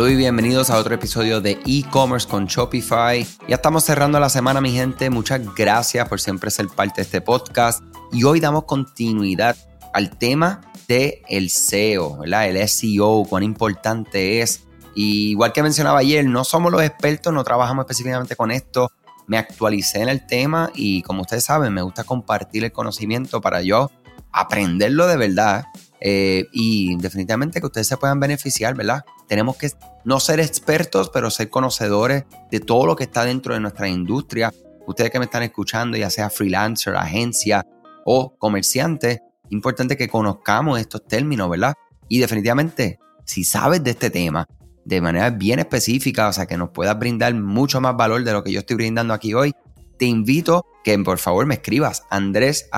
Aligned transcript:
Saludos 0.00 0.16
bienvenidos 0.16 0.70
a 0.70 0.78
otro 0.78 0.94
episodio 0.94 1.42
de 1.42 1.60
e-commerce 1.66 2.26
con 2.26 2.46
Shopify. 2.46 3.22
Ya 3.46 3.56
estamos 3.56 3.84
cerrando 3.84 4.18
la 4.18 4.30
semana, 4.30 4.62
mi 4.62 4.72
gente. 4.72 5.10
Muchas 5.10 5.42
gracias 5.54 6.08
por 6.08 6.18
siempre 6.22 6.50
ser 6.50 6.68
parte 6.68 7.02
de 7.02 7.02
este 7.02 7.20
podcast. 7.20 7.84
Y 8.10 8.24
hoy 8.24 8.40
damos 8.40 8.64
continuidad 8.64 9.54
al 9.92 10.16
tema 10.16 10.62
de 10.88 11.20
SEO, 11.50 12.16
¿verdad? 12.16 12.48
El 12.48 12.66
SEO, 12.66 13.24
cuán 13.28 13.42
importante 13.42 14.40
es. 14.40 14.64
Igual 14.94 15.52
que 15.52 15.62
mencionaba 15.62 15.98
ayer, 15.98 16.24
no 16.24 16.44
somos 16.44 16.72
los 16.72 16.82
expertos, 16.82 17.34
no 17.34 17.44
trabajamos 17.44 17.82
específicamente 17.82 18.36
con 18.36 18.50
esto. 18.50 18.90
Me 19.26 19.36
actualicé 19.36 20.00
en 20.00 20.08
el 20.08 20.26
tema 20.26 20.70
y 20.74 21.02
como 21.02 21.20
ustedes 21.20 21.44
saben, 21.44 21.74
me 21.74 21.82
gusta 21.82 22.04
compartir 22.04 22.64
el 22.64 22.72
conocimiento 22.72 23.42
para 23.42 23.60
yo 23.60 23.90
aprenderlo 24.32 25.06
de 25.06 25.18
verdad 25.18 25.66
eh, 26.00 26.46
y 26.52 26.96
definitivamente 26.96 27.60
que 27.60 27.66
ustedes 27.66 27.86
se 27.86 27.96
puedan 27.96 28.20
beneficiar, 28.20 28.74
¿verdad? 28.74 29.04
Tenemos 29.28 29.56
que 29.56 29.70
no 30.04 30.18
ser 30.18 30.40
expertos, 30.40 31.10
pero 31.12 31.30
ser 31.30 31.50
conocedores 31.50 32.24
de 32.50 32.60
todo 32.60 32.86
lo 32.86 32.96
que 32.96 33.04
está 33.04 33.24
dentro 33.24 33.54
de 33.54 33.60
nuestra 33.60 33.88
industria. 33.88 34.52
Ustedes 34.86 35.10
que 35.10 35.18
me 35.18 35.26
están 35.26 35.42
escuchando, 35.42 35.96
ya 35.96 36.08
sea 36.08 36.30
freelancer, 36.30 36.96
agencia 36.96 37.66
o 38.04 38.34
comerciante, 38.38 39.20
importante 39.50 39.96
que 39.96 40.08
conozcamos 40.08 40.80
estos 40.80 41.04
términos, 41.06 41.50
¿verdad? 41.50 41.74
Y 42.08 42.18
definitivamente, 42.18 42.98
si 43.24 43.44
sabes 43.44 43.84
de 43.84 43.90
este 43.90 44.10
tema 44.10 44.46
de 44.84 45.00
manera 45.00 45.30
bien 45.30 45.58
específica, 45.58 46.28
o 46.28 46.32
sea, 46.32 46.46
que 46.46 46.56
nos 46.56 46.70
puedas 46.70 46.98
brindar 46.98 47.34
mucho 47.34 47.80
más 47.80 47.96
valor 47.96 48.24
de 48.24 48.32
lo 48.32 48.42
que 48.42 48.52
yo 48.52 48.60
estoy 48.60 48.76
brindando 48.76 49.12
aquí 49.12 49.34
hoy, 49.34 49.54
te 49.98 50.06
invito 50.06 50.64
que 50.82 50.98
por 50.98 51.18
favor 51.18 51.44
me 51.44 51.54
escribas 51.54 52.04
andrés 52.10 52.70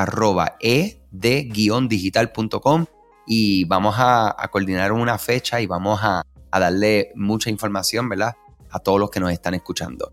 e 0.60 1.00
digitalcom 1.12 2.86
y 3.26 3.64
vamos 3.64 3.94
a, 3.98 4.36
coordinar 4.50 4.92
una 4.92 5.18
fecha 5.18 5.60
y 5.60 5.66
vamos 5.66 6.00
a, 6.02 6.22
darle 6.50 7.12
mucha 7.14 7.48
información, 7.48 8.08
¿verdad? 8.08 8.34
A 8.70 8.78
todos 8.78 9.00
los 9.00 9.10
que 9.10 9.20
nos 9.20 9.32
están 9.32 9.54
escuchando. 9.54 10.12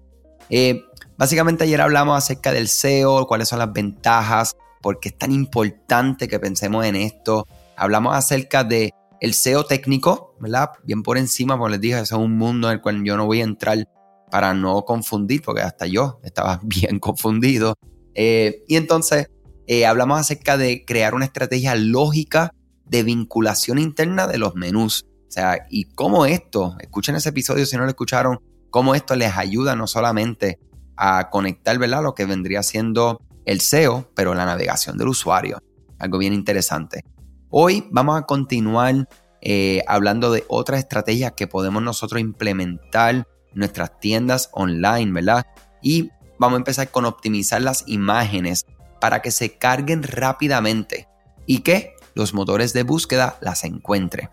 Eh, 0.50 0.86
básicamente 1.18 1.66
ayer 1.66 1.82
hablamos 1.82 2.18
acerca 2.18 2.54
del 2.54 2.70
SEO, 2.70 3.28
cuáles 3.28 3.50
son 3.50 3.60
las 3.60 3.74
ventajas, 3.74 4.56
por 4.82 5.00
qué 5.00 5.10
es 5.10 5.18
tan 5.18 5.32
importante 5.34 6.28
que 6.28 6.40
pensemos 6.40 6.86
en 6.86 6.96
esto. 6.96 7.46
Hablamos 7.76 8.16
acerca 8.16 8.64
de 8.64 8.94
SEO 9.22 9.66
técnico, 9.66 10.36
¿verdad? 10.40 10.72
Bien 10.84 11.04
por 11.04 11.18
encima, 11.18 11.56
como 11.56 11.70
les 11.70 11.82
dije, 11.82 12.00
eso 12.00 12.16
es 12.16 12.22
un 12.22 12.38
mundo 12.38 12.70
en 12.70 12.76
el 12.76 12.82
cual 12.82 13.04
yo 13.04 13.18
no 13.18 13.26
voy 13.26 13.42
a 13.42 13.44
entrar 13.44 13.86
para 14.32 14.54
no 14.54 14.84
confundir, 14.86 15.42
porque 15.42 15.62
hasta 15.62 15.88
yo 15.88 16.20
estaba 16.24 16.60
bien 16.64 17.00
confundido. 17.00 17.76
Eh, 18.16 18.64
y 18.68 18.76
entonces 18.76 19.30
eh, 19.68 19.86
hablamos 19.86 20.20
acerca 20.20 20.58
de 20.58 20.84
crear 20.86 21.14
una 21.14 21.26
estrategia 21.26 21.76
lógica 21.76 22.52
de 22.90 23.04
vinculación 23.04 23.80
interna 23.80 24.28
de 24.28 24.38
los 24.38 24.56
menús. 24.56 25.06
O 25.28 25.32
sea, 25.32 25.66
y 25.70 25.86
cómo 25.86 26.26
esto, 26.26 26.76
escuchen 26.80 27.16
ese 27.16 27.30
episodio 27.30 27.66
si 27.66 27.78
no 27.78 27.84
lo 27.84 27.90
escucharon, 27.90 28.40
cómo 28.70 28.96
esto 28.96 29.16
les 29.16 29.38
ayuda 29.38 29.76
no 29.76 29.88
solamente 29.88 30.60
a 30.98 31.30
conectar, 31.30 31.78
¿verdad? 31.78 32.04
Lo 32.04 32.16
que 32.16 32.26
vendría 32.26 32.64
siendo 32.64 33.22
el 33.46 33.62
SEO, 33.62 34.12
pero 34.16 34.34
la 34.34 34.46
navegación 34.46 34.98
del 34.98 35.08
usuario. 35.08 35.60
Algo 35.98 36.18
bien 36.18 36.34
interesante. 36.34 37.04
Hoy 37.50 37.88
vamos 37.92 38.20
a 38.20 38.26
continuar 38.26 39.08
eh, 39.42 39.82
hablando 39.88 40.32
de 40.32 40.44
otras 40.48 40.80
estrategias 40.80 41.34
que 41.34 41.48
podemos 41.48 41.82
nosotros 41.82 42.20
implementar 42.20 43.16
en 43.16 43.26
nuestras 43.54 44.00
tiendas 44.00 44.50
online, 44.52 45.12
¿verdad? 45.12 45.46
Y 45.82 46.12
vamos 46.38 46.58
a 46.58 46.62
empezar 46.62 46.90
con 46.92 47.06
optimizar 47.06 47.62
las 47.62 47.84
imágenes 47.88 48.66
para 49.00 49.22
que 49.22 49.32
se 49.32 49.58
carguen 49.58 50.04
rápidamente. 50.04 51.08
¿Y 51.46 51.60
qué? 51.60 51.94
Los 52.20 52.34
motores 52.34 52.74
de 52.74 52.84
búsqueda 52.84 53.38
las 53.42 53.64
encuentre. 53.64 54.30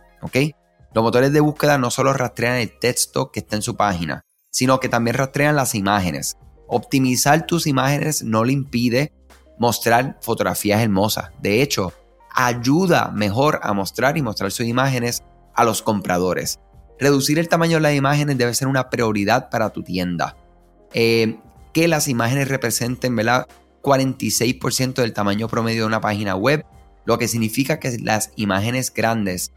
Los 0.95 1.05
motores 1.05 1.33
de 1.33 1.41
búsqueda 1.41 1.79
no 1.79 1.91
solo 1.91 2.13
rastrean 2.13 2.57
el 2.57 2.79
texto 2.79 3.31
que 3.31 3.41
está 3.41 3.57
en 3.57 3.63
su 3.63 3.77
página, 3.77 4.25
sino 4.51 4.81
que 4.81 4.89
también 4.89 5.17
rastrean 5.17 5.57
las 5.57 5.75
imágenes. 5.75 6.37
Optimizar 6.67 7.47
tus 7.47 7.67
imágenes 7.67 8.23
no 8.25 8.45
le 8.45 8.53
impide 8.53 9.13
mostrar 9.59 10.19
fotografías 10.21 10.83
hermosas. 10.83 11.31
De 11.41 11.63
hecho, 11.63 11.93
ayuda 12.35 13.13
mejor 13.15 13.61
a 13.63 13.73
mostrar 13.73 14.17
y 14.19 14.23
mostrar 14.23 14.51
sus 14.51 14.67
imágenes 14.67 15.23
a 15.55 15.65
los 15.65 15.83
compradores. 15.83 16.59
Reducir 16.99 17.39
el 17.39 17.49
tamaño 17.49 17.77
de 17.77 17.83
las 17.83 17.95
imágenes 17.95 18.37
debe 18.37 18.55
ser 18.55 18.69
una 18.69 18.91
prioridad 18.91 19.49
para 19.49 19.71
tu 19.71 19.83
tienda. 19.83 20.37
Eh, 20.93 21.39
que 21.73 21.89
las 21.89 22.09
imágenes 22.09 22.49
representen 22.49 23.15
¿verdad? 23.15 23.47
46% 23.83 24.95
del 24.95 25.13
tamaño 25.13 25.47
promedio 25.47 25.83
de 25.83 25.87
una 25.87 26.01
página 26.01 26.35
web 26.35 26.65
lo 27.07 27.19
que 27.19 27.29
significa 27.29 27.81
que 27.81 27.97
las 28.03 28.33
imágenes 28.37 28.93
grandes 28.93 29.53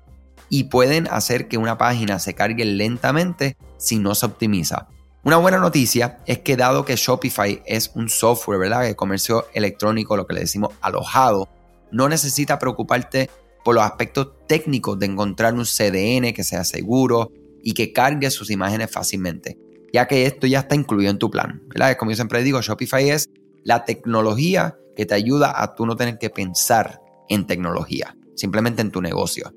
y 0.49 0.65
pueden 0.65 1.07
hacer 1.09 1.47
que 1.47 1.57
una 1.57 1.77
página 1.77 2.19
se 2.19 2.33
cargue 2.33 2.65
lentamente 2.65 3.57
si 3.77 3.99
no 3.99 4.15
se 4.15 4.25
optimiza. 4.25 4.87
Una 5.23 5.37
buena 5.37 5.57
noticia 5.57 6.19
es 6.25 6.39
que 6.39 6.55
dado 6.55 6.85
que 6.85 6.95
Shopify 6.95 7.61
es 7.65 7.91
un 7.93 8.09
software, 8.09 8.59
¿verdad? 8.59 8.83
De 8.83 8.95
comercio 8.95 9.47
electrónico, 9.53 10.15
lo 10.15 10.25
que 10.25 10.33
le 10.33 10.41
decimos 10.41 10.73
alojado, 10.79 11.49
no 11.91 12.07
necesita 12.07 12.57
preocuparte 12.57 13.29
por 13.63 13.75
los 13.75 13.83
aspectos 13.83 14.29
técnicos 14.47 14.97
de 14.97 15.07
encontrar 15.07 15.53
un 15.53 15.65
CDN 15.65 16.33
que 16.33 16.43
sea 16.43 16.63
seguro 16.63 17.31
y 17.61 17.73
que 17.73 17.91
cargue 17.91 18.31
sus 18.31 18.49
imágenes 18.49 18.89
fácilmente, 18.89 19.57
ya 19.91 20.07
que 20.07 20.25
esto 20.25 20.47
ya 20.47 20.59
está 20.59 20.75
incluido 20.75 21.11
en 21.11 21.19
tu 21.19 21.29
plan, 21.29 21.61
¿verdad? 21.67 21.97
Como 21.97 22.11
yo 22.11 22.15
siempre 22.15 22.41
digo, 22.41 22.61
Shopify 22.61 23.09
es 23.09 23.29
la 23.63 23.83
tecnología 23.83 24.77
que 24.95 25.05
te 25.05 25.15
ayuda 25.15 25.61
a 25.61 25.75
tú 25.75 25.85
no 25.85 25.97
tener 25.97 26.17
que 26.17 26.29
pensar 26.29 26.98
en 27.29 27.47
tecnología, 27.47 28.15
simplemente 28.35 28.81
en 28.81 28.91
tu 28.91 29.01
negocio. 29.01 29.53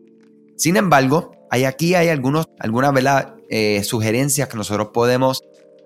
Sin 0.57 0.77
embargo, 0.77 1.33
hay 1.51 1.65
aquí 1.65 1.95
hay 1.95 2.09
algunos, 2.09 2.47
algunas 2.59 2.93
eh, 3.51 3.83
sugerencias 3.85 4.49
que 4.49 4.57
nosotros 4.57 4.89
podemos 4.93 5.43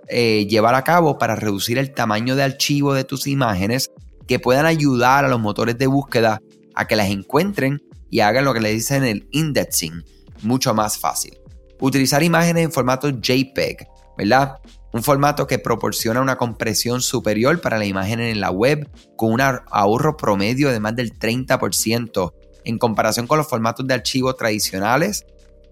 eh, 0.08 0.46
llevar 0.46 0.74
a 0.74 0.84
cabo 0.84 1.18
para 1.18 1.34
reducir 1.34 1.78
el 1.78 1.92
tamaño 1.92 2.36
de 2.36 2.44
archivo 2.44 2.94
de 2.94 3.04
tus 3.04 3.26
imágenes 3.26 3.90
que 4.26 4.38
puedan 4.38 4.66
ayudar 4.66 5.24
a 5.24 5.28
los 5.28 5.40
motores 5.40 5.78
de 5.78 5.86
búsqueda 5.86 6.40
a 6.74 6.86
que 6.86 6.96
las 6.96 7.10
encuentren 7.10 7.82
y 8.10 8.20
hagan 8.20 8.44
lo 8.44 8.54
que 8.54 8.60
le 8.60 8.70
dicen 8.70 9.04
el 9.04 9.26
indexing 9.32 10.04
mucho 10.42 10.74
más 10.74 10.98
fácil. 10.98 11.38
Utilizar 11.80 12.22
imágenes 12.22 12.64
en 12.64 12.72
formato 12.72 13.08
JPEG, 13.10 13.86
¿verdad? 14.16 14.58
Un 14.92 15.02
formato 15.02 15.46
que 15.46 15.58
proporciona 15.58 16.20
una 16.20 16.36
compresión 16.36 17.00
superior 17.02 17.60
para 17.60 17.78
la 17.78 17.84
imagen 17.84 18.20
en 18.20 18.40
la 18.40 18.50
web 18.50 18.88
con 19.16 19.32
un 19.32 19.40
ahorro 19.40 20.16
promedio 20.16 20.70
de 20.70 20.80
más 20.80 20.96
del 20.96 21.18
30% 21.18 22.32
en 22.64 22.78
comparación 22.78 23.26
con 23.26 23.38
los 23.38 23.48
formatos 23.48 23.86
de 23.86 23.94
archivo 23.94 24.34
tradicionales. 24.34 25.24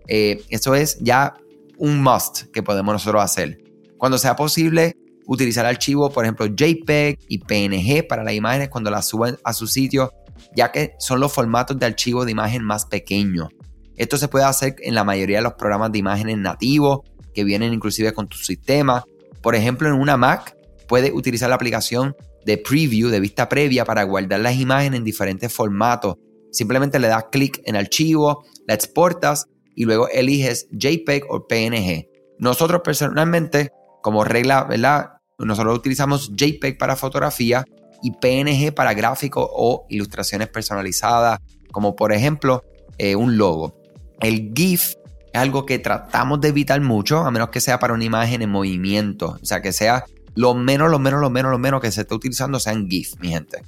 Eh, 0.06 0.42
eso 0.50 0.74
es 0.74 0.98
ya 1.00 1.34
un 1.78 2.02
must 2.02 2.50
que 2.52 2.62
podemos 2.62 2.92
nosotros 2.92 3.22
hacer. 3.22 3.58
Cuando 3.98 4.18
sea 4.18 4.36
posible, 4.36 4.96
utilizar 5.26 5.66
archivos, 5.66 6.12
por 6.12 6.24
ejemplo, 6.24 6.46
JPEG 6.46 7.18
y 7.28 7.38
PNG 7.38 8.06
para 8.06 8.22
las 8.22 8.34
imágenes 8.34 8.68
cuando 8.68 8.90
las 8.90 9.08
suben 9.08 9.38
a 9.44 9.52
su 9.52 9.66
sitio, 9.66 10.12
ya 10.54 10.70
que 10.70 10.92
son 10.98 11.20
los 11.20 11.32
formatos 11.32 11.78
de 11.78 11.86
archivo 11.86 12.24
de 12.24 12.32
imagen 12.32 12.62
más 12.62 12.86
pequeños. 12.86 13.48
Esto 13.96 14.16
se 14.16 14.28
puede 14.28 14.44
hacer 14.44 14.76
en 14.80 14.94
la 14.94 15.04
mayoría 15.04 15.38
de 15.38 15.44
los 15.44 15.54
programas 15.54 15.92
de 15.92 15.98
imágenes 15.98 16.38
nativos 16.38 17.00
que 17.34 17.44
vienen 17.44 17.74
inclusive 17.74 18.12
con 18.12 18.28
tu 18.28 18.38
sistema 18.38 19.04
por 19.44 19.54
ejemplo, 19.54 19.86
en 19.86 19.94
una 19.94 20.16
Mac 20.16 20.56
puedes 20.88 21.12
utilizar 21.12 21.50
la 21.50 21.56
aplicación 21.56 22.16
de 22.46 22.56
preview, 22.56 23.10
de 23.10 23.20
vista 23.20 23.46
previa, 23.46 23.84
para 23.84 24.02
guardar 24.02 24.40
las 24.40 24.56
imágenes 24.56 24.96
en 24.98 25.04
diferentes 25.04 25.52
formatos. 25.52 26.14
Simplemente 26.50 26.98
le 26.98 27.08
das 27.08 27.26
clic 27.30 27.60
en 27.66 27.76
archivo, 27.76 28.42
la 28.66 28.72
exportas 28.72 29.44
y 29.74 29.84
luego 29.84 30.08
eliges 30.08 30.66
JPEG 30.70 31.24
o 31.28 31.46
PNG. 31.46 32.08
Nosotros 32.38 32.80
personalmente, 32.82 33.70
como 34.02 34.24
regla, 34.24 34.64
¿verdad? 34.64 35.10
Nosotros 35.38 35.76
utilizamos 35.76 36.32
JPEG 36.34 36.78
para 36.78 36.96
fotografía 36.96 37.66
y 38.02 38.12
PNG 38.12 38.72
para 38.74 38.94
gráficos 38.94 39.46
o 39.52 39.84
ilustraciones 39.90 40.48
personalizadas, 40.48 41.38
como 41.70 41.94
por 41.94 42.14
ejemplo 42.14 42.62
eh, 42.96 43.14
un 43.14 43.36
logo. 43.36 43.76
El 44.20 44.52
GIF 44.54 44.94
es 45.34 45.40
algo 45.40 45.66
que 45.66 45.80
tratamos 45.80 46.40
de 46.40 46.48
evitar 46.48 46.80
mucho, 46.80 47.18
a 47.18 47.30
menos 47.32 47.48
que 47.48 47.60
sea 47.60 47.80
para 47.80 47.92
una 47.92 48.04
imagen 48.04 48.40
en 48.40 48.50
movimiento. 48.50 49.36
O 49.42 49.44
sea, 49.44 49.60
que 49.60 49.72
sea 49.72 50.04
lo 50.36 50.54
menos, 50.54 50.88
lo 50.92 51.00
menos, 51.00 51.20
lo 51.20 51.28
menos, 51.28 51.50
lo 51.50 51.58
menos 51.58 51.80
que 51.80 51.90
se 51.90 52.02
esté 52.02 52.14
utilizando 52.14 52.60
sean 52.60 52.88
GIF, 52.88 53.14
mi 53.18 53.30
gente. 53.30 53.62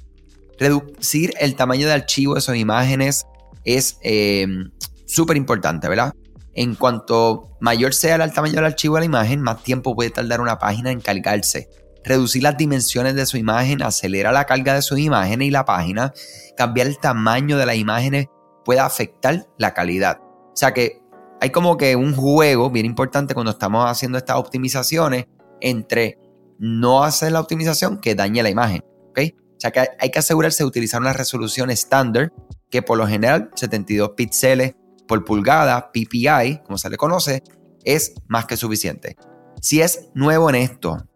Reducir 0.57 1.33
el 1.41 1.55
tamaño 1.55 1.85
de 1.85 1.91
archivo 1.91 2.35
de 2.35 2.39
esas 2.39 2.55
imágenes 2.55 3.25
es 3.65 3.97
em, 4.01 4.71
súper 5.05 5.35
importante, 5.35 5.89
¿verdad? 5.89 6.13
En 6.53 6.73
cuanto 6.73 7.57
mayor 7.59 7.93
sea 7.93 8.15
el 8.15 8.31
tamaño 8.31 8.55
del 8.55 8.65
archivo 8.65 8.95
de 8.95 9.01
la 9.01 9.05
imagen, 9.07 9.41
más 9.41 9.61
tiempo 9.61 9.93
puede 9.93 10.09
tardar 10.09 10.39
una 10.39 10.59
página 10.59 10.91
en 10.91 11.01
cargarse. 11.01 11.67
Reducir 12.05 12.43
las 12.43 12.55
dimensiones 12.55 13.13
de 13.15 13.25
su 13.25 13.35
imagen 13.35 13.83
acelera 13.83 14.31
la 14.31 14.45
carga 14.45 14.73
de 14.73 14.81
sus 14.81 14.99
imágenes 14.99 15.49
y 15.49 15.51
la 15.51 15.65
página. 15.65 16.13
Cambiar 16.55 16.87
el 16.87 16.97
tamaño 16.97 17.57
de 17.57 17.65
las 17.65 17.75
imágenes 17.75 18.27
puede 18.63 18.79
afectar 18.79 19.47
la 19.57 19.73
calidad. 19.73 20.19
O 20.21 20.55
sea 20.55 20.73
que 20.73 21.01
hay 21.39 21.49
como 21.51 21.77
que 21.77 21.95
un 21.95 22.15
juego 22.15 22.69
bien 22.69 22.85
importante 22.85 23.33
cuando 23.33 23.51
estamos 23.51 23.89
haciendo 23.89 24.17
estas 24.17 24.37
optimizaciones 24.37 25.27
entre 25.61 26.17
no 26.59 27.03
hacer 27.03 27.31
la 27.31 27.39
optimización 27.39 27.99
que 27.99 28.15
dañe 28.15 28.41
la 28.43 28.49
imagen. 28.49 28.83
¿ok? 29.09 29.19
O 29.57 29.59
sea 29.59 29.71
que 29.71 29.87
hay 29.99 30.11
que 30.11 30.19
asegurarse 30.19 30.63
de 30.63 30.67
utilizar 30.67 31.01
una 31.01 31.13
resolución 31.13 31.69
estándar 31.69 32.33
que 32.69 32.81
por 32.81 32.97
lo 32.97 33.07
general 33.07 33.49
72 33.55 34.11
píxeles 34.15 34.75
por 35.07 35.23
pulgada, 35.23 35.91
PPI, 35.91 36.61
como 36.65 36.77
se 36.77 36.89
le 36.89 36.97
conoce, 36.97 37.43
es 37.83 38.13
más 38.27 38.45
que 38.45 38.57
suficiente. 38.57 39.15
Si 39.61 39.81
es 39.81 40.09
nuevo 40.13 40.49
en 40.49 40.55
esto, 40.55 41.07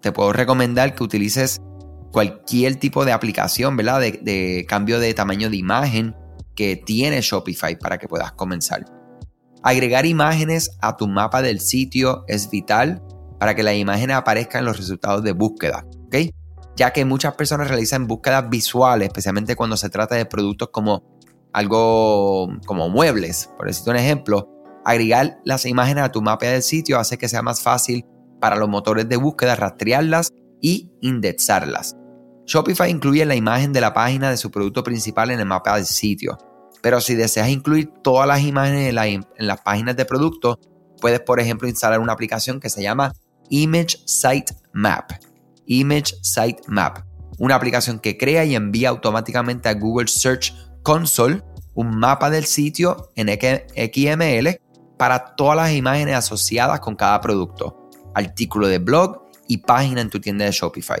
te 0.00 0.12
puedo 0.12 0.32
recomendar 0.32 0.94
que 0.94 1.02
utilices 1.02 1.60
cualquier 2.12 2.76
tipo 2.76 3.04
de 3.04 3.12
aplicación, 3.12 3.76
¿verdad? 3.76 4.00
De, 4.00 4.64
cambio 4.68 5.00
de 5.00 5.12
tamaño 5.14 5.50
de 5.50 5.56
imagen 5.56 6.14
que 6.54 6.76
tiene 6.76 7.20
Shopify 7.20 7.78
para 7.78 7.98
que 7.98 8.08
puedas 8.08 8.32
comenzar. 8.32 8.84
Agregar 9.62 10.06
imágenes 10.06 10.76
a 10.80 10.96
tu 10.96 11.06
mapa 11.08 11.42
del 11.42 11.60
sitio 11.60 12.24
es 12.26 12.50
vital 12.50 13.02
para 13.38 13.54
que 13.54 13.62
las 13.62 13.74
imágenes 13.74 14.16
aparezcan 14.16 14.60
en 14.60 14.66
los 14.66 14.76
resultados 14.76 15.22
de 15.22 15.32
búsqueda, 15.32 15.84
¿ok? 16.06 16.16
Ya 16.76 16.92
que 16.92 17.04
muchas 17.04 17.34
personas 17.34 17.68
realizan 17.68 18.06
búsquedas 18.06 18.48
visuales, 18.48 19.08
especialmente 19.08 19.56
cuando 19.56 19.76
se 19.76 19.90
trata 19.90 20.14
de 20.14 20.26
productos 20.26 20.70
como 20.72 21.04
algo 21.52 22.48
como 22.66 22.88
muebles, 22.88 23.50
por 23.56 23.66
decirte 23.66 23.90
un 23.90 23.96
ejemplo, 23.96 24.48
agregar 24.84 25.38
las 25.44 25.66
imágenes 25.66 26.04
a 26.04 26.12
tu 26.12 26.22
mapa 26.22 26.46
del 26.46 26.62
sitio 26.62 26.98
hace 26.98 27.18
que 27.18 27.28
sea 27.28 27.42
más 27.42 27.62
fácil 27.62 28.04
para 28.40 28.56
los 28.56 28.68
motores 28.68 29.08
de 29.08 29.16
búsqueda 29.16 29.54
rastrearlas 29.54 30.30
y 30.60 30.90
indexarlas. 31.00 31.96
Shopify 32.46 32.90
incluye 32.90 33.24
la 33.24 33.36
imagen 33.36 33.72
de 33.72 33.80
la 33.80 33.92
página 33.92 34.30
de 34.30 34.36
su 34.36 34.50
producto 34.50 34.82
principal 34.82 35.30
en 35.30 35.40
el 35.40 35.46
mapa 35.46 35.76
del 35.76 35.86
sitio, 35.86 36.36
pero 36.82 37.00
si 37.00 37.14
deseas 37.14 37.48
incluir 37.48 37.90
todas 38.02 38.26
las 38.26 38.42
imágenes 38.42 38.88
en, 38.88 39.46
las 39.46 39.60
páginas 39.60 39.96
de 39.96 40.04
producto, 40.04 40.58
puedes 41.00 41.20
por 41.20 41.40
ejemplo 41.40 41.68
instalar 41.68 42.00
una 42.00 42.12
aplicación 42.12 42.60
que 42.60 42.68
se 42.68 42.82
llama 42.82 43.12
Image 43.48 43.98
Site 44.06 44.54
Map. 44.72 45.12
Image 45.66 46.16
Site 46.22 46.62
Map, 46.66 46.98
una 47.38 47.54
aplicación 47.54 48.00
que 48.00 48.18
crea 48.18 48.44
y 48.44 48.56
envía 48.56 48.88
automáticamente 48.88 49.68
a 49.68 49.74
Google 49.74 50.08
Search 50.08 50.52
Console 50.82 51.42
un 51.74 51.96
mapa 51.96 52.30
del 52.30 52.44
sitio 52.44 53.10
en 53.14 53.28
XML 53.28 54.60
para 54.98 55.34
todas 55.36 55.56
las 55.56 55.72
imágenes 55.72 56.16
asociadas 56.16 56.80
con 56.80 56.96
cada 56.96 57.20
producto, 57.20 57.90
artículo 58.14 58.68
de 58.68 58.78
blog 58.78 59.22
y 59.48 59.58
página 59.58 60.00
en 60.00 60.10
tu 60.10 60.20
tienda 60.20 60.44
de 60.44 60.52
Shopify. 60.52 61.00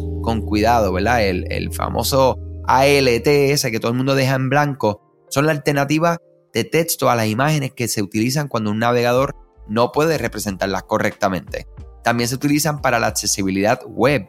con 0.21 0.41
cuidado, 0.41 0.93
¿verdad? 0.93 1.23
El, 1.23 1.71
famoso 1.73 2.37
ALTS 2.65 3.63
que 3.63 3.79
todo 3.79 3.91
el 3.91 3.97
mundo 3.97 4.15
deja 4.15 4.35
en 4.35 4.49
blanco, 4.49 5.01
son 5.29 5.45
la 5.45 5.51
alternativa 5.51 6.17
de 6.53 6.63
texto 6.63 7.09
a 7.09 7.15
las 7.15 7.27
imágenes 7.27 7.71
que 7.73 7.87
se 7.87 8.01
utilizan 8.01 8.47
cuando 8.47 8.71
un 8.71 8.79
navegador 8.79 9.35
no 9.67 9.91
puede 9.91 10.17
representarlas 10.17 10.83
correctamente. 10.83 11.67
También 12.03 12.27
se 12.27 12.35
utilizan 12.35 12.81
para 12.81 12.99
la 12.99 13.07
accesibilidad 13.07 13.81
web, 13.85 14.27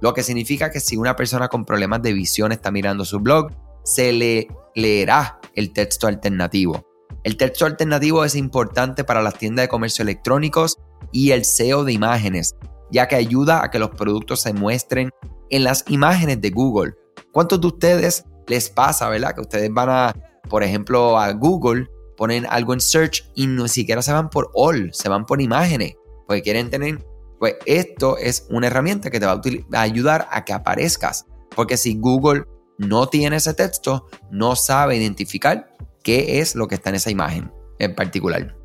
lo 0.00 0.14
que 0.14 0.22
significa 0.22 0.70
que 0.70 0.80
si 0.80 0.96
una 0.96 1.16
persona 1.16 1.48
con 1.48 1.64
problemas 1.64 2.02
de 2.02 2.12
visión 2.12 2.52
está 2.52 2.70
mirando 2.70 3.04
su 3.04 3.20
blog, 3.20 3.52
se 3.84 4.12
le 4.12 4.48
leerá 4.74 5.38
el 5.54 5.72
texto 5.72 6.06
alternativo. 6.06 6.86
El 7.22 7.36
texto 7.36 7.66
alternativo 7.66 8.24
es 8.24 8.34
importante 8.34 9.04
para 9.04 9.22
las 9.22 9.34
tiendas 9.34 9.64
de 9.64 9.68
comercio 9.68 10.02
electrónicos 10.02 10.78
y 11.12 11.32
el 11.32 11.44
SEO 11.44 11.84
de 11.84 11.92
imágenes, 11.92 12.56
ya 12.90 13.08
que 13.08 13.16
ayuda 13.16 13.64
a 13.64 13.70
que 13.70 13.78
los 13.78 13.90
productos 13.90 14.42
se 14.42 14.52
muestren 14.52 15.10
en 15.50 15.64
las 15.64 15.84
imágenes 15.88 16.40
de 16.40 16.50
Google. 16.50 16.94
¿Cuántos 17.32 17.60
de 17.60 17.66
ustedes 17.68 18.24
les 18.46 18.68
pasa, 18.68 19.08
verdad? 19.08 19.34
Que 19.34 19.40
ustedes 19.42 19.70
van 19.72 19.88
a, 19.90 20.14
por 20.48 20.62
ejemplo, 20.62 21.18
a 21.18 21.32
Google, 21.32 21.88
ponen 22.16 22.46
algo 22.48 22.74
en 22.74 22.80
search 22.80 23.30
y 23.34 23.46
ni 23.46 23.68
siquiera 23.68 24.02
se 24.02 24.12
van 24.12 24.30
por 24.30 24.50
all, 24.54 24.90
se 24.92 25.08
van 25.08 25.26
por 25.26 25.40
imágenes, 25.40 25.96
porque 26.26 26.42
quieren 26.42 26.70
tener, 26.70 27.04
pues 27.38 27.56
esto 27.66 28.18
es 28.18 28.46
una 28.50 28.66
herramienta 28.66 29.10
que 29.10 29.20
te 29.20 29.26
va 29.26 29.40
a, 29.72 29.80
ayudar 29.80 30.28
a 30.30 30.44
que 30.44 30.52
aparezcas, 30.52 31.26
porque 31.54 31.76
si 31.76 31.96
Google 31.98 32.44
no 32.78 33.08
tiene 33.08 33.36
ese 33.36 33.54
texto, 33.54 34.06
no 34.30 34.56
sabe 34.56 34.96
identificar 34.96 35.76
qué 36.02 36.40
es 36.40 36.54
lo 36.54 36.66
que 36.66 36.76
está 36.76 36.90
en 36.90 36.96
esa 36.96 37.10
imagen 37.10 37.52
en 37.78 37.94
particular. 37.94 38.56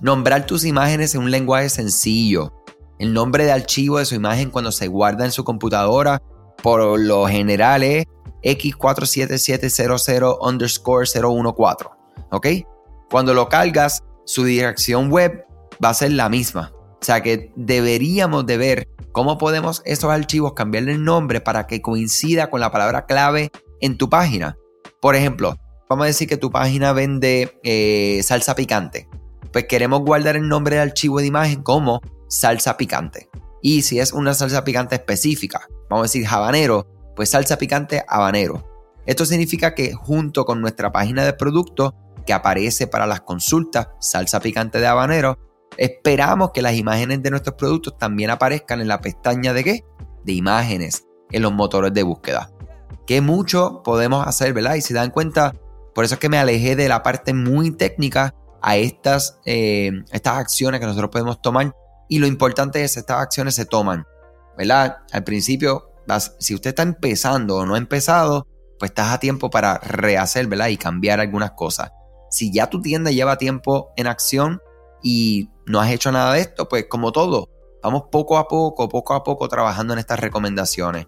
Nombrar 0.00 0.46
tus 0.46 0.64
imágenes 0.64 1.14
en 1.14 1.22
un 1.22 1.30
lenguaje 1.30 1.68
sencillo, 1.68 2.52
el 3.02 3.12
nombre 3.12 3.44
de 3.44 3.50
archivo 3.50 3.98
de 3.98 4.04
su 4.04 4.14
imagen 4.14 4.50
cuando 4.50 4.70
se 4.70 4.86
guarda 4.86 5.24
en 5.24 5.32
su 5.32 5.42
computadora, 5.42 6.22
por 6.62 7.00
lo 7.00 7.26
general 7.26 7.82
es 7.82 8.06
X47700 8.44 10.38
underscore 10.40 11.04
014. 11.08 11.90
¿Ok? 12.30 12.46
Cuando 13.10 13.34
lo 13.34 13.48
cargas, 13.48 14.04
su 14.24 14.44
dirección 14.44 15.10
web 15.10 15.44
va 15.84 15.88
a 15.88 15.94
ser 15.94 16.12
la 16.12 16.28
misma. 16.28 16.72
O 16.76 17.04
sea 17.04 17.24
que 17.24 17.52
deberíamos 17.56 18.46
de 18.46 18.56
ver 18.56 18.88
cómo 19.10 19.36
podemos 19.36 19.82
esos 19.84 20.12
archivos 20.12 20.52
cambiarle 20.52 20.92
el 20.92 21.02
nombre 21.02 21.40
para 21.40 21.66
que 21.66 21.82
coincida 21.82 22.50
con 22.50 22.60
la 22.60 22.70
palabra 22.70 23.06
clave 23.06 23.50
en 23.80 23.98
tu 23.98 24.08
página. 24.08 24.56
Por 25.00 25.16
ejemplo, 25.16 25.56
vamos 25.90 26.04
a 26.04 26.06
decir 26.06 26.28
que 26.28 26.36
tu 26.36 26.52
página 26.52 26.92
vende 26.92 27.58
eh, 27.64 28.20
salsa 28.22 28.54
picante. 28.54 29.08
Pues 29.52 29.64
queremos 29.64 30.02
guardar 30.02 30.36
el 30.36 30.48
nombre 30.48 30.76
del 30.76 30.90
archivo 30.90 31.18
de 31.18 31.26
imagen 31.26 31.64
como 31.64 32.00
salsa 32.32 32.78
picante. 32.78 33.28
Y 33.60 33.82
si 33.82 34.00
es 34.00 34.12
una 34.12 34.32
salsa 34.34 34.64
picante 34.64 34.96
específica, 34.96 35.68
vamos 35.90 36.04
a 36.04 36.08
decir 36.08 36.26
habanero, 36.26 36.86
pues 37.14 37.30
salsa 37.30 37.58
picante 37.58 38.02
habanero. 38.08 38.66
Esto 39.04 39.26
significa 39.26 39.74
que 39.74 39.92
junto 39.92 40.44
con 40.44 40.60
nuestra 40.60 40.90
página 40.90 41.24
de 41.24 41.34
producto 41.34 41.94
que 42.26 42.32
aparece 42.32 42.86
para 42.86 43.06
las 43.06 43.20
consultas 43.20 43.88
salsa 44.00 44.40
picante 44.40 44.80
de 44.80 44.86
habanero, 44.86 45.38
esperamos 45.76 46.52
que 46.52 46.62
las 46.62 46.74
imágenes 46.74 47.22
de 47.22 47.30
nuestros 47.30 47.56
productos 47.56 47.98
también 47.98 48.30
aparezcan 48.30 48.80
en 48.80 48.88
la 48.88 49.00
pestaña 49.00 49.52
de 49.52 49.64
qué? 49.64 49.84
De 50.24 50.32
imágenes 50.32 51.04
en 51.30 51.42
los 51.42 51.52
motores 51.52 51.92
de 51.92 52.02
búsqueda. 52.02 52.50
Que 53.06 53.20
mucho 53.20 53.82
podemos 53.84 54.26
hacer, 54.26 54.54
¿verdad? 54.54 54.76
Y 54.76 54.80
si 54.80 54.94
dan 54.94 55.10
cuenta, 55.10 55.54
por 55.94 56.04
eso 56.04 56.14
es 56.14 56.20
que 56.20 56.28
me 56.30 56.38
alejé 56.38 56.76
de 56.76 56.88
la 56.88 57.02
parte 57.02 57.34
muy 57.34 57.72
técnica 57.72 58.34
a 58.62 58.76
estas, 58.76 59.38
eh, 59.44 59.90
estas 60.12 60.38
acciones 60.38 60.80
que 60.80 60.86
nosotros 60.86 61.10
podemos 61.10 61.42
tomar 61.42 61.74
y 62.12 62.18
lo 62.18 62.26
importante 62.26 62.84
es, 62.84 62.98
estas 62.98 63.22
acciones 63.22 63.54
se 63.54 63.64
toman, 63.64 64.04
¿verdad? 64.58 64.98
Al 65.12 65.24
principio, 65.24 65.94
si 66.40 66.54
usted 66.54 66.68
está 66.68 66.82
empezando 66.82 67.56
o 67.56 67.64
no 67.64 67.74
ha 67.74 67.78
empezado, 67.78 68.46
pues 68.78 68.90
estás 68.90 69.14
a 69.14 69.18
tiempo 69.18 69.48
para 69.48 69.78
rehacer, 69.78 70.46
¿verdad? 70.46 70.68
Y 70.68 70.76
cambiar 70.76 71.20
algunas 71.20 71.52
cosas. 71.52 71.90
Si 72.28 72.52
ya 72.52 72.68
tu 72.68 72.82
tienda 72.82 73.10
lleva 73.10 73.38
tiempo 73.38 73.94
en 73.96 74.08
acción 74.08 74.60
y 75.02 75.48
no 75.64 75.80
has 75.80 75.90
hecho 75.90 76.12
nada 76.12 76.34
de 76.34 76.42
esto, 76.42 76.68
pues 76.68 76.84
como 76.86 77.12
todo, 77.12 77.48
vamos 77.82 78.02
poco 78.12 78.36
a 78.36 78.46
poco, 78.46 78.90
poco 78.90 79.14
a 79.14 79.24
poco 79.24 79.48
trabajando 79.48 79.94
en 79.94 79.98
estas 79.98 80.20
recomendaciones. 80.20 81.06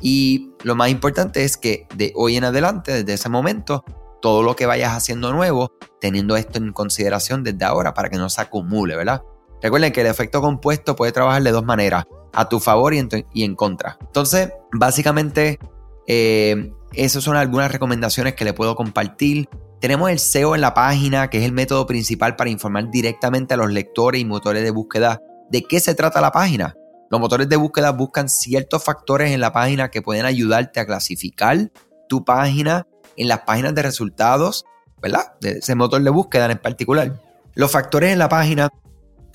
Y 0.00 0.54
lo 0.62 0.74
más 0.74 0.88
importante 0.88 1.44
es 1.44 1.58
que 1.58 1.86
de 1.94 2.14
hoy 2.16 2.38
en 2.38 2.44
adelante, 2.44 2.94
desde 2.94 3.12
ese 3.12 3.28
momento, 3.28 3.84
todo 4.22 4.42
lo 4.42 4.56
que 4.56 4.64
vayas 4.64 4.96
haciendo 4.96 5.30
nuevo, 5.30 5.72
teniendo 6.00 6.38
esto 6.38 6.56
en 6.56 6.72
consideración 6.72 7.44
desde 7.44 7.66
ahora 7.66 7.92
para 7.92 8.08
que 8.08 8.16
no 8.16 8.30
se 8.30 8.40
acumule, 8.40 8.96
¿verdad? 8.96 9.20
Recuerden 9.62 9.92
que 9.92 10.00
el 10.02 10.06
efecto 10.06 10.40
compuesto 10.40 10.96
puede 10.96 11.12
trabajar 11.12 11.42
de 11.42 11.50
dos 11.50 11.64
maneras, 11.64 12.04
a 12.32 12.48
tu 12.48 12.60
favor 12.60 12.94
y 12.94 13.44
en, 13.44 13.54
contra. 13.54 13.98
Entonces, 14.00 14.50
básicamente, 14.72 15.58
eh, 16.06 16.72
esas 16.92 17.24
son 17.24 17.36
algunas 17.36 17.72
recomendaciones 17.72 18.34
que 18.34 18.44
le 18.44 18.52
puedo 18.52 18.76
compartir. 18.76 19.48
Tenemos 19.80 20.10
el 20.10 20.18
SEO 20.18 20.54
en 20.54 20.60
la 20.60 20.74
página, 20.74 21.28
que 21.30 21.38
es 21.38 21.44
el 21.44 21.52
método 21.52 21.86
principal 21.86 22.36
para 22.36 22.50
informar 22.50 22.90
directamente 22.90 23.54
a 23.54 23.56
los 23.56 23.70
lectores 23.70 24.20
y 24.20 24.24
motores 24.24 24.62
de 24.62 24.70
búsqueda 24.70 25.20
de 25.50 25.62
qué 25.62 25.80
se 25.80 25.94
trata 25.94 26.20
la 26.20 26.32
página. 26.32 26.76
Los 27.10 27.20
motores 27.20 27.48
de 27.48 27.56
búsqueda 27.56 27.90
buscan 27.92 28.28
ciertos 28.28 28.84
factores 28.84 29.32
en 29.32 29.40
la 29.40 29.52
página 29.52 29.90
que 29.90 30.02
pueden 30.02 30.26
ayudarte 30.26 30.80
a 30.80 30.86
clasificar 30.86 31.70
tu 32.08 32.24
página 32.24 32.86
en 33.16 33.28
las 33.28 33.40
páginas 33.40 33.74
de 33.74 33.82
resultados, 33.82 34.64
¿verdad? 35.00 35.32
De 35.40 35.58
ese 35.58 35.74
motor 35.74 36.02
de 36.02 36.10
búsqueda 36.10 36.50
en 36.50 36.58
particular. 36.58 37.20
Los 37.54 37.70
factores 37.70 38.12
en 38.12 38.18
la 38.18 38.28
página 38.28 38.68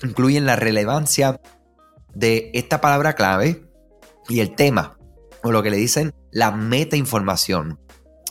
incluyen 0.02 0.46
la 0.46 0.56
relevancia 0.56 1.40
de 2.14 2.50
esta 2.54 2.80
palabra 2.80 3.14
clave 3.14 3.64
y 4.28 4.40
el 4.40 4.54
tema, 4.54 4.98
o 5.42 5.52
lo 5.52 5.62
que 5.62 5.70
le 5.70 5.76
dicen 5.76 6.14
la 6.30 6.50
meta 6.50 6.96
información. 6.96 7.78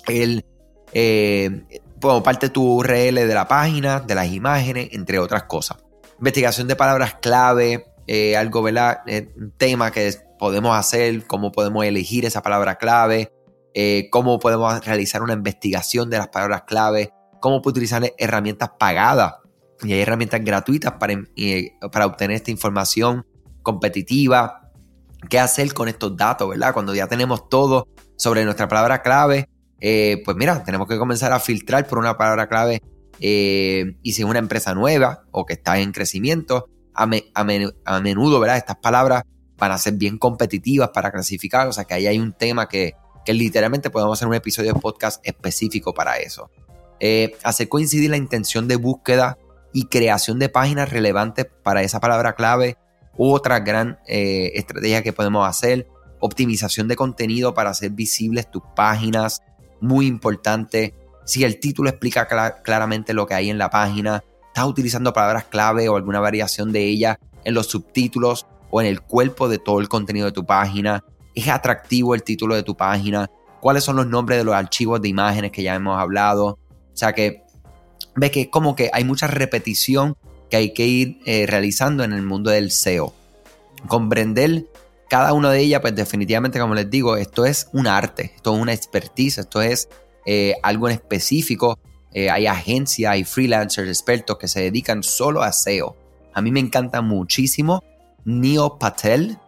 El, 0.08 0.46
eh, 0.94 1.82
parte 2.24 2.48
de 2.48 2.50
tu 2.50 2.80
URL 2.80 3.16
de 3.16 3.34
la 3.34 3.48
página, 3.48 4.00
de 4.02 4.16
las 4.16 4.32
imágenes, 4.32 4.90
entre 4.92 5.20
otras 5.20 5.44
cosas. 5.44 5.78
Investigación 6.18 6.68
de 6.68 6.76
palabras 6.76 7.16
clave, 7.22 7.94
eh, 8.08 8.36
algo, 8.36 8.62
¿verdad? 8.62 9.00
Eh, 9.08 9.32
un 9.38 9.52
tema 9.52 9.92
que 9.92 10.14
podemos 10.38 10.76
hacer, 10.78 11.26
cómo 11.26 11.52
podemos 11.52 11.86
elegir 11.86 12.26
esa 12.26 12.42
palabra 12.42 12.76
clave, 12.76 13.32
eh, 13.74 14.10
cómo 14.12 14.40
podemos 14.40 14.86
realizar 14.86 15.22
una 15.22 15.34
investigación 15.34 16.10
de 16.10 16.18
las 16.18 16.28
palabras 16.28 16.64
clave, 16.64 17.12
cómo 17.40 17.62
puedo 17.62 17.72
utilizar 17.74 18.04
herramientas 18.18 18.72
pagadas 18.78 19.36
y 19.84 19.94
hay 19.94 20.02
herramientas 20.02 20.44
gratuitas 20.44 20.94
para, 20.94 21.14
eh, 21.36 21.74
para 21.92 22.06
obtener 22.06 22.36
esta 22.36 22.52
información 22.52 23.26
competitiva. 23.62 24.72
¿Qué 25.30 25.40
hacer 25.40 25.74
con 25.74 25.88
estos 25.88 26.16
datos, 26.18 26.50
verdad? 26.50 26.74
Cuando 26.74 26.94
ya 26.94 27.08
tenemos 27.08 27.50
todo 27.50 27.88
sobre 28.18 28.44
nuestra 28.46 28.68
palabra 28.68 29.02
clave, 29.02 29.50
eh, 29.80 30.22
pues 30.26 30.38
mira, 30.38 30.64
tenemos 30.64 30.88
que 30.88 30.98
comenzar 30.98 31.32
a 31.34 31.40
filtrar 31.40 31.88
por 31.88 31.98
una 31.98 32.18
palabra 32.18 32.48
clave 32.48 32.82
eh, 33.20 33.96
y 34.02 34.14
si 34.14 34.22
es 34.22 34.28
una 34.28 34.40
empresa 34.40 34.74
nueva 34.74 35.24
o 35.32 35.46
que 35.46 35.54
está 35.54 35.80
en 35.80 35.92
crecimiento, 35.92 36.70
a, 36.94 37.08
menudo, 38.02 38.40
¿verdad? 38.40 38.58
Estas 38.58 38.78
palabras 38.78 39.24
van 39.58 39.72
a 39.72 39.78
ser 39.78 39.94
bien 39.94 40.18
competitivas 40.18 40.90
para 40.90 41.12
clasificar, 41.12 41.68
o 41.68 41.74
sea 41.74 41.86
que 41.86 41.96
ahí 41.96 42.08
hay 42.08 42.20
un 42.20 42.34
tema 42.34 42.68
que, 42.68 42.94
que 43.26 43.34
literalmente 43.34 43.90
podemos 43.90 44.18
hacer 44.18 44.28
un 44.28 44.36
episodio 44.36 44.74
de 44.74 44.80
podcast 44.80 45.26
específico 45.26 45.94
para 45.94 46.18
eso. 46.18 46.50
Eh, 47.00 47.36
hacer 47.44 47.68
coincidir 47.68 48.10
la 48.10 48.18
intención 48.18 48.68
de 48.68 48.78
búsqueda 48.78 49.38
y 49.74 49.86
creación 49.86 50.40
de 50.40 50.50
páginas 50.50 50.92
relevantes 50.92 51.48
para 51.64 51.82
esa 51.82 52.00
palabra 52.00 52.34
clave. 52.34 52.78
Otra 53.18 53.60
gran 53.60 54.00
eh, 54.08 54.52
estrategia 54.56 55.04
que 55.04 55.14
podemos 55.14 55.48
hacer, 55.48 55.88
optimización 56.20 56.88
de 56.88 56.96
contenido 56.96 57.54
para 57.54 57.72
hacer 57.72 57.92
visibles 57.92 58.50
tus 58.50 58.64
páginas, 58.76 59.42
muy 59.82 60.08
importante. 60.08 60.96
Si 61.26 61.44
el 61.44 61.60
título 61.60 61.90
explica 61.90 62.28
claramente 62.64 63.14
lo 63.14 63.26
que 63.26 63.34
hay 63.34 63.50
en 63.50 63.58
la 63.58 63.70
página, 63.70 64.24
estás 64.48 64.66
utilizando 64.66 65.14
palabras 65.14 65.46
clave 65.46 65.90
o 65.90 65.96
alguna 65.96 66.20
variación 66.20 66.72
de 66.72 66.86
ella 66.86 67.20
en 67.44 67.54
los 67.54 67.68
subtítulos 67.68 68.46
o 68.70 68.82
en 68.82 68.88
el 68.88 69.02
cuerpo 69.02 69.48
de 69.50 69.60
todo 69.60 69.80
el 69.80 69.90
contenido 69.90 70.26
de 70.26 70.32
tu 70.32 70.46
página. 70.46 71.04
Es 71.36 71.48
atractivo 71.48 72.16
el 72.16 72.24
título 72.24 72.56
de 72.56 72.64
tu 72.64 72.76
página. 72.76 73.30
¿Cuáles 73.62 73.84
son 73.84 73.96
los 73.96 74.08
nombres 74.08 74.38
de 74.38 74.44
los 74.44 74.56
archivos 74.56 75.02
de 75.02 75.10
imágenes 75.10 75.52
que 75.52 75.64
ya 75.64 75.76
hemos 75.76 76.00
hablado? 76.00 76.60
O 76.70 76.96
sea 76.96 77.14
que 77.14 77.43
ves 78.16 78.32
que 78.32 78.42
es 78.42 78.48
como 78.48 78.76
que 78.76 78.90
hay 78.94 79.04
mucha 79.04 79.28
repetición 79.28 80.16
que 80.50 80.58
hay 80.58 80.74
que 80.74 80.86
ir 80.86 81.20
eh, 81.26 81.46
realizando 81.48 82.04
en 82.04 82.14
el 82.14 82.22
mundo 82.22 82.52
del 82.52 82.70
SEO. 82.72 83.14
Comprender 83.88 84.68
cada 85.10 85.34
una 85.34 85.52
de 85.52 85.62
ellas, 85.62 85.82
pues 85.82 85.96
definitivamente, 85.96 86.60
como 86.60 86.76
les 86.76 86.90
digo, 86.90 87.18
esto 87.18 87.46
es 87.46 87.70
un 87.74 87.88
arte, 87.88 88.34
esto 88.36 88.56
es 88.56 88.62
una 88.62 88.74
expertise, 88.74 89.40
esto 89.40 89.62
es 89.62 89.90
eh, 90.26 90.54
algo 90.62 90.88
en 90.90 90.94
específico. 90.94 91.80
Eh, 92.14 92.30
hay 92.30 92.46
agencias, 92.46 93.12
hay 93.12 93.24
freelancers, 93.24 93.90
expertos 93.90 94.38
que 94.38 94.48
se 94.48 94.62
dedican 94.62 95.02
solo 95.02 95.42
a 95.42 95.52
SEO. 95.52 95.96
A 96.34 96.42
mí 96.42 96.52
me 96.52 96.60
encanta 96.60 97.02
muchísimo 97.02 97.84
Neo 98.26 98.78
Patel, 98.78 99.40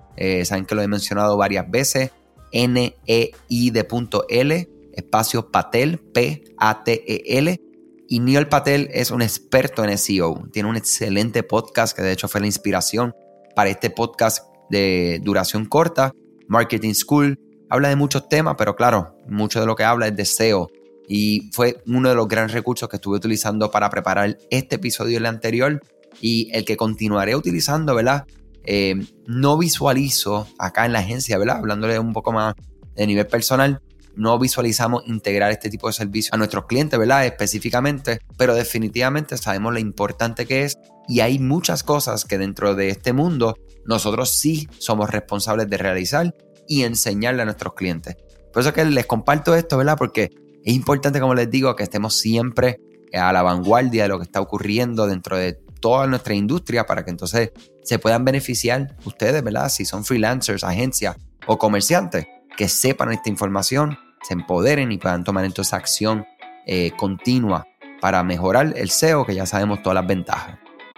saben 0.43 0.65
que 0.65 0.75
lo 0.75 0.81
he 0.81 0.87
mencionado 0.87 1.37
varias 1.37 1.69
veces, 1.69 2.11
N-E-I 2.51 3.69
de 3.69 3.83
punto 3.83 4.25
L, 4.29 4.69
espacio 4.93 5.51
Patel, 5.51 5.99
P-A-T-E-L. 5.99 7.61
Y 8.07 8.19
Neil 8.19 8.47
Patel 8.47 8.89
es 8.93 9.11
un 9.11 9.21
experto 9.21 9.83
en 9.83 9.97
SEO. 9.97 10.43
Tiene 10.51 10.69
un 10.69 10.75
excelente 10.75 11.43
podcast 11.43 11.95
que 11.95 12.03
de 12.03 12.11
hecho 12.11 12.27
fue 12.27 12.41
la 12.41 12.47
inspiración 12.47 13.13
para 13.55 13.69
este 13.69 13.89
podcast 13.89 14.45
de 14.69 15.19
duración 15.23 15.65
corta, 15.65 16.11
Marketing 16.47 16.93
School. 16.93 17.39
Habla 17.69 17.89
de 17.89 17.95
muchos 17.95 18.29
temas, 18.29 18.55
pero 18.57 18.75
claro, 18.75 19.15
mucho 19.27 19.59
de 19.59 19.65
lo 19.65 19.75
que 19.75 19.83
habla 19.83 20.07
es 20.07 20.15
de 20.15 20.25
SEO. 20.25 20.69
Y 21.07 21.49
fue 21.51 21.81
uno 21.87 22.09
de 22.09 22.15
los 22.15 22.27
grandes 22.27 22.53
recursos 22.53 22.87
que 22.89 22.97
estuve 22.97 23.17
utilizando 23.17 23.71
para 23.71 23.89
preparar 23.89 24.37
este 24.51 24.75
episodio 24.75 25.13
y 25.13 25.15
el 25.15 25.25
anterior. 25.25 25.81
Y 26.21 26.49
el 26.53 26.63
que 26.63 26.77
continuaré 26.77 27.35
utilizando, 27.35 27.95
¿verdad? 27.95 28.25
Eh, 28.63 28.95
no 29.27 29.57
visualizo 29.57 30.47
acá 30.57 30.85
en 30.85 30.93
la 30.93 30.99
agencia, 30.99 31.37
¿verdad? 31.37 31.57
Hablándole 31.57 31.99
un 31.99 32.13
poco 32.13 32.31
más 32.31 32.55
de 32.95 33.07
nivel 33.07 33.27
personal, 33.27 33.81
no 34.17 34.37
visualizamos 34.39 35.03
integrar 35.07 35.51
este 35.51 35.69
tipo 35.69 35.87
de 35.87 35.93
servicio 35.93 36.33
a 36.33 36.37
nuestros 36.37 36.65
clientes, 36.65 36.99
¿verdad? 36.99 37.25
Específicamente, 37.25 38.19
pero 38.37 38.53
definitivamente 38.53 39.37
sabemos 39.37 39.73
lo 39.73 39.79
importante 39.79 40.45
que 40.45 40.63
es 40.63 40.77
y 41.07 41.19
hay 41.19 41.39
muchas 41.39 41.83
cosas 41.83 42.25
que 42.25 42.37
dentro 42.37 42.75
de 42.75 42.89
este 42.89 43.13
mundo 43.13 43.55
nosotros 43.85 44.37
sí 44.37 44.67
somos 44.79 45.09
responsables 45.09 45.69
de 45.69 45.77
realizar 45.77 46.33
y 46.67 46.83
enseñarle 46.83 47.43
a 47.43 47.45
nuestros 47.45 47.73
clientes. 47.73 48.15
Por 48.51 48.61
eso 48.61 48.73
que 48.73 48.85
les 48.85 49.05
comparto 49.05 49.53
esto, 49.55 49.77
¿verdad? 49.77 49.97
Porque 49.97 50.31
es 50.63 50.73
importante, 50.73 51.19
como 51.19 51.35
les 51.35 51.49
digo, 51.49 51.75
que 51.75 51.83
estemos 51.83 52.15
siempre 52.15 52.79
a 53.13 53.31
la 53.31 53.43
vanguardia 53.43 54.03
de 54.03 54.09
lo 54.09 54.17
que 54.17 54.23
está 54.23 54.41
ocurriendo 54.41 55.07
dentro 55.07 55.37
de 55.37 55.53
toda 55.79 56.07
nuestra 56.07 56.33
industria 56.33 56.85
para 56.85 57.05
que 57.05 57.11
entonces 57.11 57.51
se 57.83 57.99
puedan 57.99 58.25
beneficiar 58.25 58.97
ustedes, 59.05 59.43
¿verdad? 59.43 59.69
Si 59.69 59.85
son 59.85 60.03
freelancers, 60.03 60.63
agencias 60.63 61.15
o 61.45 61.59
comerciantes, 61.59 62.25
que 62.57 62.67
sepan 62.67 63.11
esta 63.11 63.29
información 63.29 63.97
se 64.25 64.33
empoderen 64.33 64.91
y 64.91 64.97
puedan 64.97 65.23
tomar 65.23 65.45
entonces 65.45 65.73
acción 65.73 66.25
eh, 66.65 66.91
continua 66.97 67.67
para 68.01 68.23
mejorar 68.23 68.73
el 68.75 68.89
SEO, 68.89 69.25
que 69.25 69.35
ya 69.35 69.45
sabemos 69.45 69.83
todas 69.83 69.95
las 69.95 70.07
ventajas. 70.07 70.57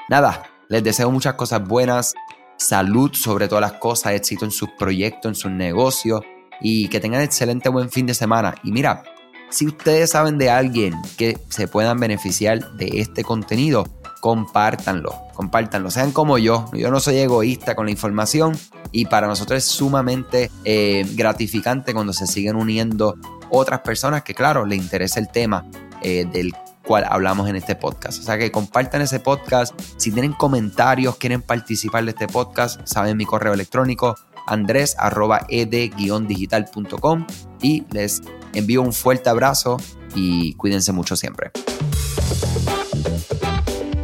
Nada, 0.10 0.44
les 0.70 0.84
deseo 0.84 1.12
muchas 1.12 1.34
cosas 1.34 1.68
buenas, 1.68 2.14
salud 2.58 3.12
sobre 3.14 3.48
todas 3.48 3.62
las 3.62 3.80
cosas, 3.80 4.14
éxito 4.14 4.46
en 4.46 4.52
sus 4.52 4.70
proyectos, 4.72 5.30
en 5.30 5.36
sus 5.36 5.52
negocios 5.52 6.22
y 6.62 6.88
que 6.88 7.00
tengan 7.00 7.22
excelente 7.22 7.70
buen 7.70 7.90
fin 7.90 8.06
de 8.06 8.14
semana. 8.14 8.56
Y 8.64 8.72
mira, 8.72 9.04
si 9.50 9.68
ustedes 9.68 10.12
saben 10.12 10.38
de 10.38 10.50
alguien 10.50 10.94
que 11.18 11.38
se 11.50 11.68
puedan 11.68 12.00
beneficiar 12.00 12.74
de 12.74 13.02
este 13.02 13.24
contenido, 13.24 13.86
compártanlo, 14.20 15.14
compártanlo, 15.34 15.92
sean 15.92 16.12
como 16.12 16.38
yo, 16.38 16.66
yo 16.74 16.92
no 16.92 17.00
soy 17.00 17.18
egoísta 17.18 17.76
con 17.76 17.86
la 17.86 17.92
información 17.92 18.58
y 18.92 19.06
para 19.06 19.28
nosotros 19.28 19.58
es 19.58 19.66
sumamente 19.66 20.52
eh, 20.64 21.06
gratificante 21.16 21.94
cuando 21.94 22.14
se 22.14 22.28
siguen 22.28 22.56
uniendo 22.56 23.16
otras 23.50 23.82
personas 23.82 24.24
que 24.24 24.34
claro, 24.34 24.66
les 24.66 24.80
interesa 24.80 25.20
el 25.20 25.30
tema 25.30 25.66
eh, 26.02 26.26
del 26.32 26.54
cual 26.84 27.06
hablamos 27.10 27.50
en 27.50 27.58
este 27.58 27.76
podcast. 27.76 28.20
O 28.20 28.24
sea 28.24 28.38
que 28.38 28.52
compartan 28.52 29.02
ese 29.02 29.20
podcast. 29.20 29.74
Si 29.98 30.12
tienen 30.12 30.34
comentarios, 30.34 31.18
quieren 31.18 31.42
participar 31.42 32.06
de 32.06 32.12
este 32.12 32.28
podcast, 32.28 32.80
saben 32.86 33.18
mi 33.18 33.26
correo 33.26 33.54
electrónico 33.54 34.16
andres.ed-digital.com 34.48 37.28
y 37.62 37.84
les 37.92 38.22
envío 38.54 38.82
un 38.82 38.94
fuerte 38.94 39.30
abrazo 39.30 39.76
y 40.16 40.54
cuídense 40.54 40.94
mucho 40.94 41.18
siempre. 41.18 41.52